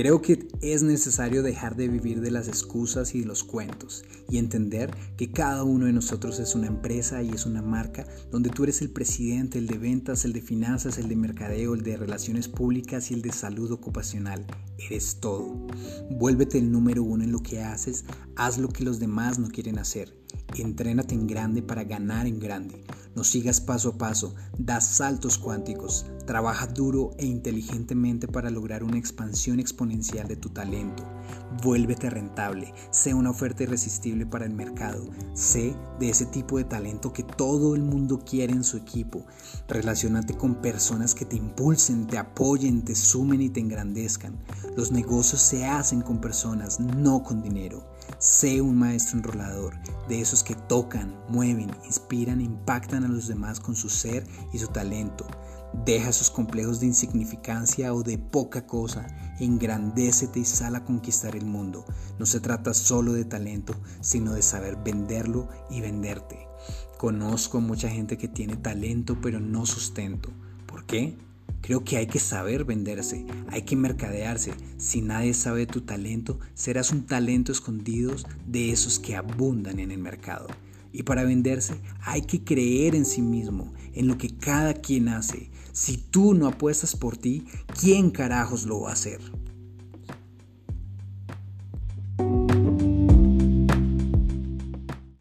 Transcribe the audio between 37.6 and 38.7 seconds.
el mundo quiere en